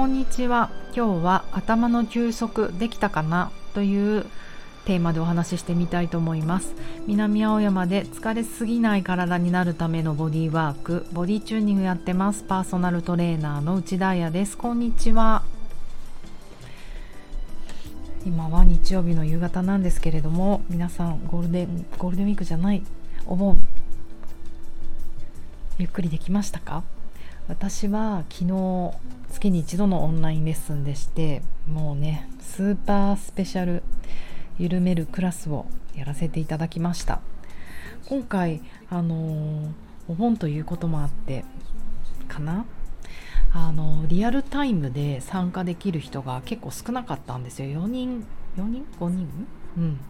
[0.00, 0.70] こんにちは。
[0.96, 3.52] 今日は頭の休息できたかな？
[3.74, 4.24] という
[4.86, 6.74] テーマでお話ししてみたいと思います。
[7.06, 11.06] 南青山で疲れすぎない体になるためのボディワーク。
[11.12, 12.44] ボディチューニングやってます。
[12.44, 14.56] パーソナルトレーナーの内田彩です。
[14.56, 15.42] こんにちは。
[18.24, 22.82] 今は日曜日の夕方なんですけれども皆さんゴールデンゴールデンウィークじゃない？
[23.26, 23.58] お盆
[25.76, 26.84] ゆっくりできましたか？
[27.50, 28.92] 私は昨日
[29.32, 33.82] 月に一度のオンラインレッスンでしてもうねスーパースペシャル
[34.56, 37.20] 緩めるクラスをやらせていただきました。
[38.08, 39.74] 今回あの、
[40.06, 41.44] お盆ということもあって
[42.28, 42.66] かな？
[43.52, 47.68] あのリアルタイムで参加できる人が結構少なかったんですよ。
[47.68, 48.24] 4人
[48.58, 49.28] 4人？5人？
[49.76, 50.00] うん。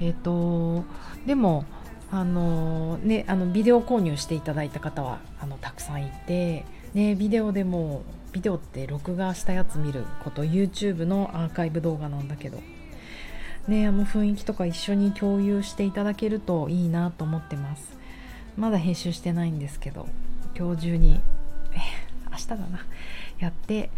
[0.00, 0.84] えっ、ー、と
[1.26, 1.66] でも
[2.10, 12.60] あのね、あのビデオ購入していただいた方はあのたくさんいて、ね、ビデオでもビデオって録画したやつ見ること YouTube のアーカイブ動画なんだけど、
[13.66, 17.98] ね、あの雰囲気とか一緒に共有していただけるといいなと思ってます。
[18.56, 20.08] まだ編集してないんですけど
[20.56, 21.20] 今日中に
[22.30, 22.86] 明日だな。
[23.38, 23.90] やって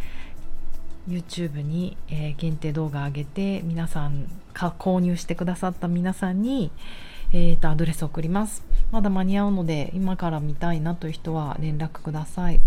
[1.09, 6.71] YouTube に、えー、限定動画上げて皆さん購入してくださった皆さんに
[7.33, 8.65] えーと、アドレス送ります。
[8.91, 12.61] まだ間に合うので今から見たいなという人は連絡ください。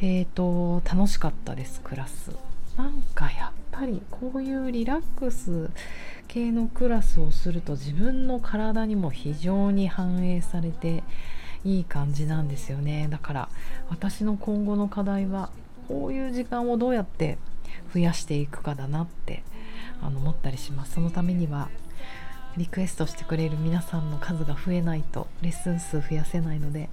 [0.00, 2.32] えーと楽しかったですクラス。
[2.76, 5.70] なんかやっぱりこういうリラックス
[6.28, 11.02] 系のクラスをすると自分の体にも非常に反映されて
[11.64, 13.08] いい感じなんですよね。
[13.10, 13.48] だから
[13.88, 15.50] 私の今後の課題は
[15.88, 17.38] こういう時間をどうやって
[17.94, 19.42] 増やしていくかだなって
[20.02, 20.92] あの思ったりします。
[20.92, 21.70] そのためには
[22.58, 26.90] リクエストしてくれる皆さんの数が増えないとレッスン数増やせないので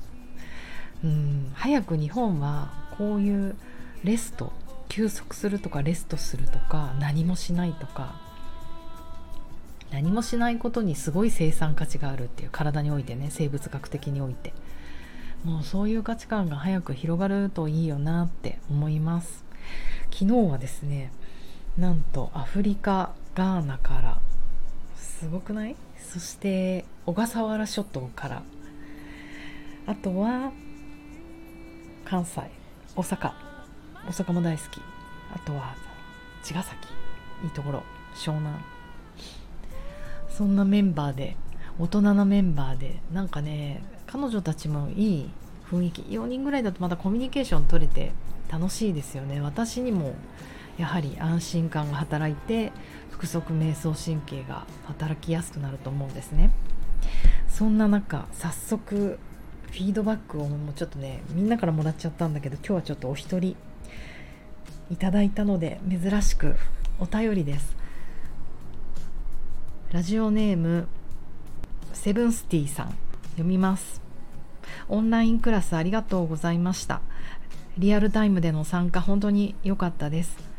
[1.04, 3.56] うん早く日本はこういう
[4.04, 4.54] レスト
[4.88, 8.22] 休息するとかレストするとか何もしないとか
[9.92, 14.54] 何もしないことにすごい生産価値があるっていう体においてね生物学的において。
[15.46, 19.46] もうそういう価値観が早く広がるといいよなって思います。
[20.12, 21.12] 昨日はですね
[21.78, 24.18] なんとアフリカガーナから
[25.20, 25.76] すごくない？
[25.98, 28.44] そして小笠原諸島から。
[29.88, 30.52] あとは
[32.04, 32.42] 関西
[32.96, 33.32] 大阪。
[34.08, 34.82] 大阪も大好き。
[35.34, 35.76] あとは
[36.44, 36.88] 茅ヶ崎。
[37.44, 37.84] いいところ。
[38.14, 38.58] 湘南。
[40.30, 41.38] そんなメンバーで
[41.80, 45.30] 大人なメンバーでなんかね彼女たちもいい
[45.72, 46.02] 雰囲気。
[46.02, 48.12] 4人ぐらいだとまたコミュニケーション取れて
[48.52, 49.40] 楽しいですよね。
[49.40, 50.14] 私にも
[50.78, 52.72] やはり安心感が働いて
[53.12, 56.52] 腹側瞑想神経が働きやすくなると思うんですね。
[57.48, 59.20] そんな中早速
[59.72, 63.56] フィードバックをもうちょっとねみんなからもらっちゃったんだけど今日はちょっとお一人
[64.92, 66.56] いただいたので珍しく
[67.00, 67.76] お便りです。
[69.92, 70.88] ラジオネーム
[71.94, 72.98] セブンスティさん
[73.32, 74.02] 読みます。
[74.90, 77.02] オンラインクラスありがとうございました。
[77.78, 80.55] リアルタイムでの参加本当に良かったです。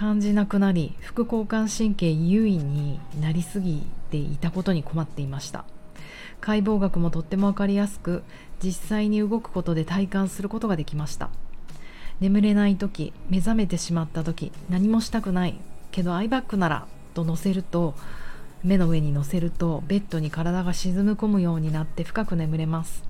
[0.00, 5.66] 感じなくなり副交感神経優位になりすぎていたことに困っていました。
[6.40, 8.22] 解剖学もとっても分かりやすく
[8.64, 11.28] 実際に動くことで体感することができました。
[12.18, 15.60] 眠れない時目覚めてしまった時何もしたくない
[15.90, 17.94] けどアイバッグならと乗せると
[18.64, 23.04] 目の上に乗せるとベッドに体が沈む込むようになって深く眠れます。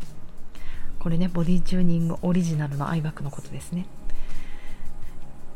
[0.99, 3.87] これねボディチューニングオリジナルのアイバッグのことですね。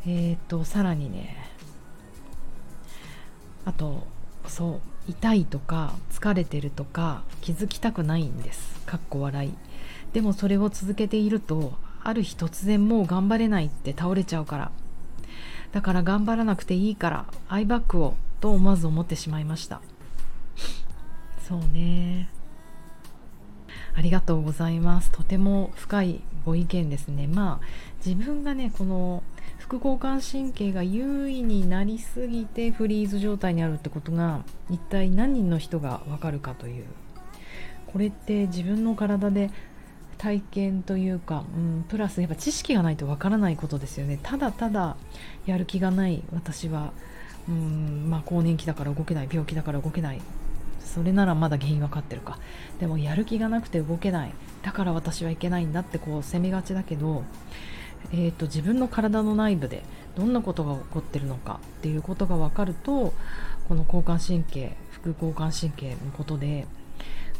[0.07, 1.35] えっ、ー、とさらにね
[3.65, 4.05] あと
[4.47, 8.79] そう痛いとか疲れてるとか気づきたくないんです。
[8.85, 9.53] かっこ笑い。
[10.13, 11.73] でもそれを続けていると
[12.03, 14.71] ある日突然もう頑張れないって倒れちゃうから。
[15.71, 19.81] だから頑張らなくていいからアイバッグをと思わず思ってしまいました。
[21.47, 22.29] そうね。
[23.95, 25.11] ありがとうございます。
[25.11, 27.27] とても深いご意見ですね。
[27.27, 27.65] まあ
[28.05, 29.23] 自分がねこの
[29.57, 36.85] 副交感神経が優位になりすぎてフリーズ状態にあるってことが一体何人の人がわかるかという。
[37.87, 39.49] これって自分の体で
[40.17, 44.19] 体験というか、うん、プラスやっぱ知識がないとわからないことですよね。
[44.21, 44.97] ただただ
[45.45, 46.91] やる気がない私は、
[47.47, 50.21] うんまあ、更年期だから動けない病気だから動けない。
[50.85, 52.39] それならまだ原因分かってるか。
[52.79, 54.33] でもやる気がなくて動けない。
[54.63, 57.23] だから私はいけないんだってこう責めがちだけど
[58.11, 59.83] えーと、自分の体の内部で
[60.15, 63.13] どんなことが起こってるのかっていうことが分かると
[63.67, 66.67] この交感神経副交感神経のことで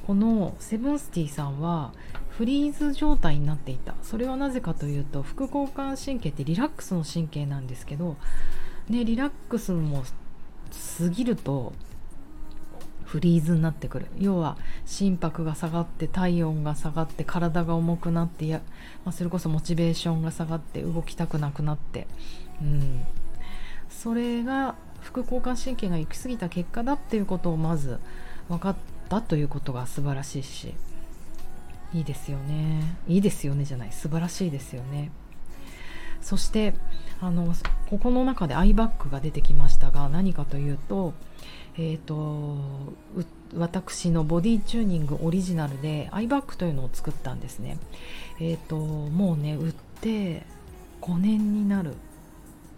[0.08, 1.92] このセブンスティーさんは
[2.30, 3.96] フリーズ状態になっていた。
[4.04, 8.18] それはなぜかというと副交感神経ってリラックスの神経なんですけど、
[8.90, 10.04] ね、リラックスも
[11.00, 11.74] 過ぎると
[13.16, 14.08] フリーズになってくる。
[14.18, 18.60] 要は心拍が下がって体温が下がって体が重くなってや、
[19.06, 22.08] まあ、それこそモチベーションが下がって動きたくなくなって、
[22.62, 23.06] うん、
[23.90, 28.00] それが副交感神経が行き過ぎた結果だっていうことをまず
[28.50, 28.76] 分かっ
[29.08, 30.74] たということが素晴らしいし
[31.94, 32.98] いいですよね。
[33.08, 33.94] いいですよねじゃない。
[33.94, 35.10] 素晴らしいですよね。
[36.20, 36.74] そして
[37.22, 37.56] あの
[37.90, 41.14] ここの中でアイバッグが出てきましたが何かというと
[41.78, 42.56] えーと、
[43.58, 47.78] 私のボディチューニングオリジナルでアイバッグというのを作ったんですね。
[48.40, 50.44] えーと、もうね売って
[51.02, 51.96] 5年になる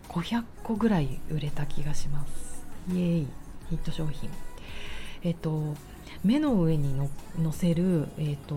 [0.09, 2.65] 500個ぐらい売れた気がします。
[2.91, 3.27] イエーイ
[3.69, 4.31] ヒット商品。
[5.23, 5.75] えっ、ー、と
[6.23, 7.09] 目の上にの
[7.39, 8.55] 乗せる、えーと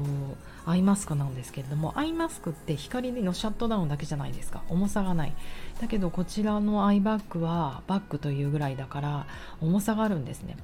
[0.67, 4.62] アイマスクなんですけれどもアイマスクって光のシャットダウンだけじゃないですか。
[4.69, 5.32] 重さがない。
[5.81, 9.26] だけどこちらのアイバッグはバッグというぐらいだから
[9.61, 10.56] 重さがあるんですね。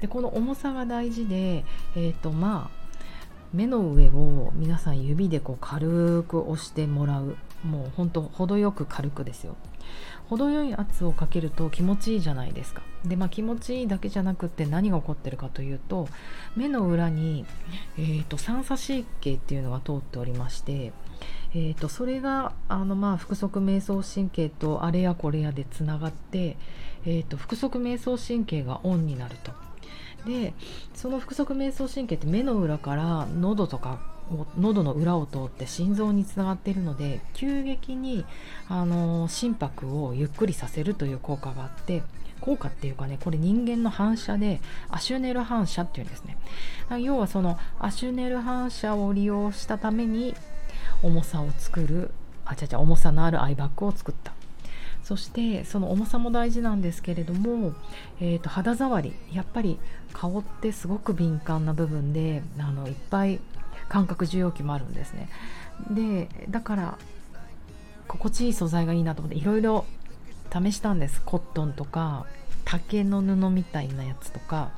[0.00, 1.64] でこの重さが大事で
[1.96, 2.77] えっ、ー、とまあ
[3.52, 7.36] 目の上を皆さん指でこう軽く押してもらう。
[7.64, 9.56] もうほんと程よく軽くですよ。
[10.28, 12.82] 程よい圧をかけると気持ちいいじゃないですか。
[13.04, 16.08] でまあ気持ちいいだけじゃなくって何が起こってるかというと
[16.54, 17.46] 目の裏に、
[17.96, 20.92] えーと、三叉神経っていうのが通っておりまして
[21.54, 26.56] えーと、それがあの、まあ、腹側瞑想神経とあれやこれやでつながって、
[27.06, 29.52] えーと、腹側瞑想神経がオンになると。
[30.26, 30.54] で
[30.94, 34.00] その腹側瞑想神経って目の裏から喉とか
[34.58, 38.26] 喉の裏を通って心臓につながっているので急激に
[38.68, 42.02] あの心拍をゆっくりさせるという効果があって
[42.40, 44.60] 効果っていうかねこれ人間の反射で
[44.90, 46.36] アシュネル反射っていうんですね。
[47.00, 50.34] 要はそのアシュネル反射を利用したために
[51.02, 52.10] 重さを作る
[52.44, 54.37] あちゃちゃ重さのあるアイバッグを作った。
[55.08, 57.72] そしてその重さも大事なんですけれども、
[58.20, 59.78] えーと肌触りやっぱり
[60.12, 63.40] 顔ってすごく敏感な部分であのいっぱい
[63.88, 65.30] 感覚受容器もあるんですね。
[65.90, 66.98] でだから
[68.06, 69.86] 心地いい素材がいいなと思っていろいろ
[70.52, 71.22] 試したんです。
[71.24, 72.26] コットンとか
[72.66, 74.72] 竹の布みたいなやつとか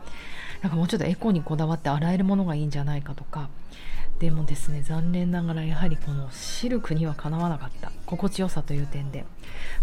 [0.62, 3.48] なんかもうちょっとエコにこだわって洗えるものがいいんじゃないかとか
[4.20, 7.90] でもですね残念ながらやはりこのシルクにはかなわなかった。
[8.04, 9.24] 心地よさという点で。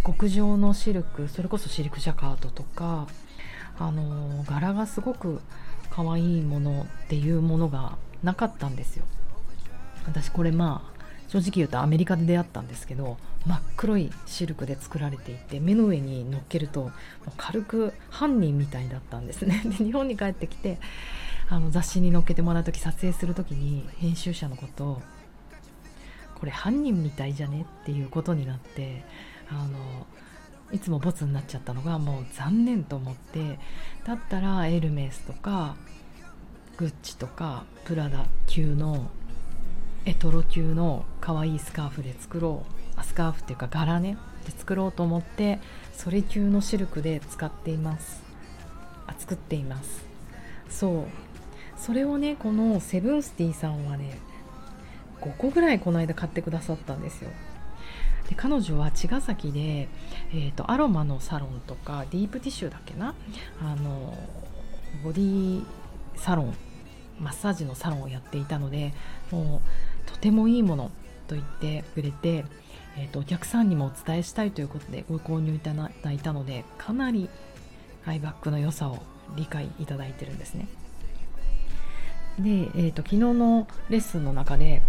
[0.06, 3.08] 極上のシルクそれこそシルクジャカートとか
[3.80, 5.42] あの柄がすごく
[5.90, 9.06] 可愛いものっていうものがなかったんですよ。
[10.06, 10.98] 私これまあ
[11.30, 16.92] 正直言うとアメリカで出会ったんですけど真っ黒いシルクで作られていて目の上に乗っけると
[17.38, 19.64] 軽く犯人みたいだったんですね。
[19.66, 20.78] で日本に帰ってきて
[21.50, 25.02] あの雑誌に載っけてもらう時撮影する時に編集者のことを
[26.36, 29.04] これ犯人みたいじゃねっていうことになって
[29.50, 30.06] あの
[30.72, 33.60] いつもボツになっちゃったのがもう残念と思って
[34.06, 35.76] だったらエルメスとか
[36.76, 39.10] グッチとかプラダ級の
[40.06, 42.66] エトロ級の可愛いスカーフで作ろ
[42.98, 45.60] うスカーフっていうか柄ねで作ろうと思って
[45.94, 48.22] それ級のシルクで使っています。
[49.08, 50.06] あ作っています。
[50.70, 51.27] そう。
[51.78, 54.20] それをねこのセブンスティーさんはね
[55.22, 57.30] 5個ぐらいこの間買ってくださったんですよ
[58.30, 59.88] で彼女は茅ヶ崎で、
[60.34, 63.16] えーと、アロマのサロンとかディープティッシュだっけな？
[63.62, 64.18] あの
[65.04, 65.66] ボディ
[66.16, 66.54] サロン
[67.20, 68.94] マッサージのサロンをやっていたので
[69.32, 69.62] も
[70.08, 70.92] うとてもいいもの
[71.28, 72.46] と言ってくれて、
[72.98, 77.30] えーと、お客さんにもお伝えしたいということでご購入いただいたのでかなり
[78.06, 79.00] アイバッグの良さを
[79.36, 80.68] 理解いただいてるんですね。
[82.40, 84.82] で、えーと、昨日のレッスンの中で、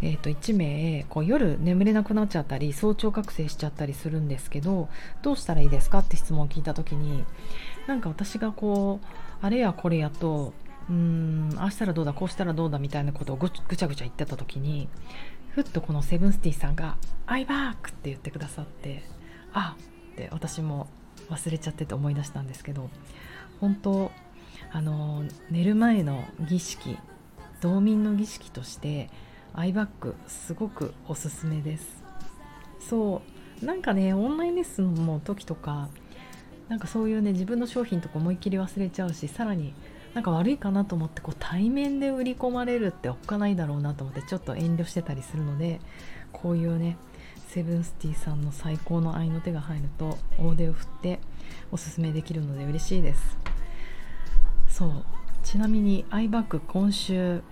[0.00, 4.88] えーと、1名こう夜眠れなくなっちゃったり早朝覚醒しちゃったりするんですけど
[5.22, 7.24] どうしたらいいですかって質問を聞いた時に
[7.86, 9.06] なんか私がこう
[9.44, 10.52] あれやこれやと
[10.88, 14.88] うんああしたらどうだこうしたらどうだみたいなことをぐちゃぐちゃ言ってた時に
[15.50, 19.02] ふっとこのセブンスティーさんが「アイバーク!」って言ってくださって
[19.52, 19.76] あ
[20.12, 20.88] って私も
[21.30, 22.90] 忘れちゃってて思い出したんですけど
[23.60, 24.10] 本当
[24.70, 26.98] あの寝る前の儀式
[27.60, 29.10] 道民の儀式として
[29.54, 32.02] アイバッグすごくおすすめです。
[32.80, 33.22] そ
[33.62, 35.88] うなんかねオンラインレッスンの時とか
[36.68, 39.74] なんかそういうね自分の商品とか思いっきり忘れちゃうしさらに
[40.14, 45.80] なんか悪いかなと思ってこう対面で売り込まれるっておっかないだろうなと思ってちょっと遠慮してたりするので
[46.32, 46.96] こういうね
[47.48, 51.20] セブンスティーさんの最高の愛の手が入ると大手を振って
[51.70, 53.41] おすすめできるので嬉しいです。
[54.82, 55.04] そう。
[55.44, 57.42] ちなみにアイバッグ今週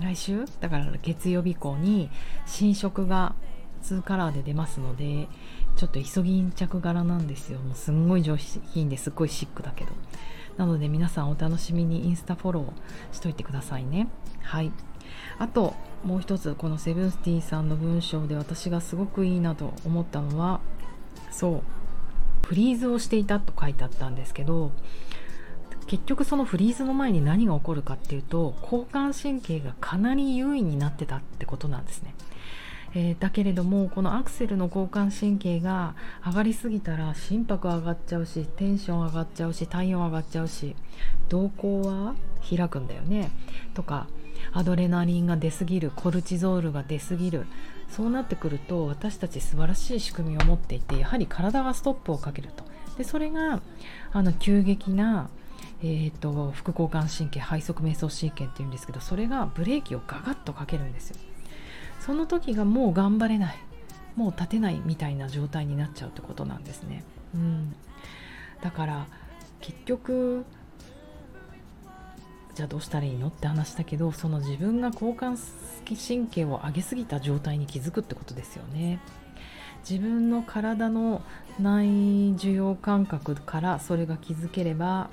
[0.00, 0.44] 来週？
[0.60, 2.10] だから月曜日以降に
[2.46, 3.36] 新色が
[3.84, 5.28] 2カラーで出ますので
[5.76, 7.60] ちょっとイソギン着柄なんですよ。
[7.60, 9.92] もうすんごい上品ですっごいシックだけど。
[10.56, 14.08] なので皆さんお楽しみにインスタフォローしといてくださいね。
[14.42, 14.72] はい。
[15.38, 20.60] あともう一つこのセブンスティーさんの文章で私がすごくいいなと思ったのは
[21.30, 21.62] そう。
[22.48, 24.72] フリーズをしていたと書いてあったんですけど
[25.90, 32.14] 結局そのフリーズの前に何が起こるかっていうと交感神経がかなり優位になってたってことなんですね。
[32.94, 40.76] えー、だけれどもこのアクセルの交感神経が上がりすぎたら心拍上がっちゃうしテンション上がっちゃうし体温上がっちゃうし
[41.28, 42.14] 瞳孔は
[42.48, 43.32] 開くんだよね。
[43.74, 44.06] とか
[44.52, 47.46] アドレナリンが出すぎるコルチゾールが出すぎる。
[47.88, 52.62] そうなってくると私たち素晴らしい仕組みを持っていてやはり体がストップをかけると。
[52.96, 53.60] でそれが
[54.12, 55.30] あの急激な
[55.82, 61.16] えーと、副交感神経背側瞑想神経っていうんですけどそれがブレーキをガガッとかけるんですよ。
[62.00, 63.58] その時がもう頑張れない
[64.16, 67.74] もう立てないみたいな状態になっちゃうってことなんですね、うん、
[68.62, 69.06] だから
[69.60, 70.44] 結局
[72.54, 75.38] じゃあどうしたらいいのって話だけどその自分が交感
[75.86, 79.00] 神経を上げすぎた状態に気づくってことですよね。
[79.88, 81.22] 自分の体の
[81.58, 85.08] 内受容感覚からそれが気づければ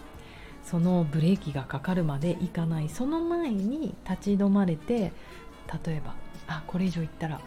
[0.70, 2.90] そのブレーキがかかるまでいかない。
[2.90, 5.14] その前に立ち止まれて
[5.86, 6.14] 例えば
[6.46, 7.40] あこれ以上いったら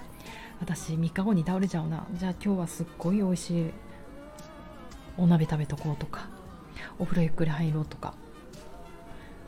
[0.59, 2.07] 私3日後に倒れちゃうな。
[2.15, 3.71] じゃあ今日はすっごい美味しい
[5.19, 6.29] お鍋食べとこうとか
[6.99, 8.15] お風呂ゆっくり入ろうとか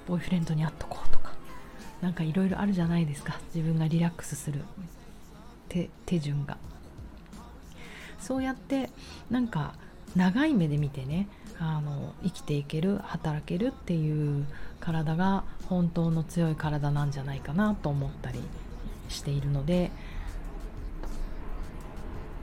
[0.06, 1.32] ボーイフレンドに会っとこうとか
[2.02, 3.40] 何かいろいろあるじゃないですか。
[3.54, 4.64] 自分がリラックスする。
[5.70, 6.58] 手手順が。
[8.18, 8.90] そうやって
[9.30, 9.74] なんか
[10.14, 11.26] 長い目で見てね
[11.64, 14.44] あの生きていける働けるっていう
[14.80, 18.40] 体が本当の強い体なんじゃないかなと思ったり
[19.08, 19.92] しているので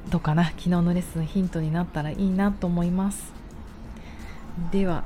[0.09, 3.33] どうかな昨日のレッスンヒントになったらいいなと思います。
[4.71, 5.03] では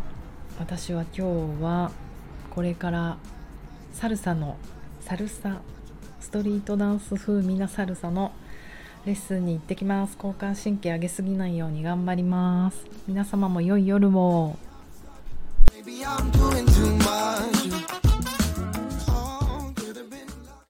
[0.60, 1.91] 私は今日は
[2.51, 3.17] これから
[3.93, 4.58] サルサの
[5.01, 5.58] サルサ
[6.20, 8.32] ストリートダンス風味なサルサの
[9.05, 10.15] レッスンに行ってきます。
[10.15, 12.86] 交感神経上げすぎないように頑張ります。
[13.05, 14.55] 皆様も良い夜を。